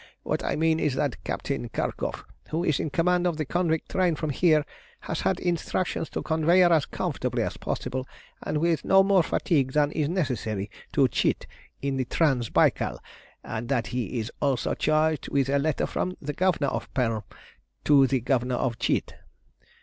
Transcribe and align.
What 0.23 0.43
I 0.43 0.55
mean 0.55 0.79
is 0.79 0.95
that 0.95 1.23
Captain 1.23 1.69
Kharkov, 1.69 2.23
who 2.49 2.63
is 2.63 2.79
in 2.79 2.89
command 2.89 3.27
of 3.27 3.37
the 3.37 3.45
convict 3.45 3.91
train 3.91 4.15
from 4.15 4.31
here, 4.31 4.65
has 5.01 5.21
had 5.21 5.39
instructions 5.39 6.09
to 6.09 6.23
convey 6.23 6.61
her 6.61 6.73
as 6.73 6.87
comfortably 6.87 7.43
as 7.43 7.55
possible, 7.57 8.07
and 8.41 8.57
with 8.57 8.83
no 8.83 9.03
more 9.03 9.21
fatigue 9.21 9.73
than 9.73 9.91
is 9.91 10.09
necessary, 10.09 10.71
to 10.93 11.07
Tchit, 11.07 11.45
in 11.83 11.97
the 11.97 12.05
Trans 12.05 12.49
Baikal, 12.49 12.97
and 13.43 13.69
that 13.69 13.85
he 13.93 14.17
is 14.17 14.31
also 14.41 14.73
charged 14.73 15.29
with 15.29 15.49
a 15.49 15.59
letter 15.59 15.85
from 15.85 16.17
the 16.19 16.33
Governor 16.33 16.69
of 16.71 16.91
Perm 16.95 17.21
to 17.83 18.07
the 18.07 18.21
Governor 18.21 18.55
of 18.55 18.79
Tchit. 18.79 19.13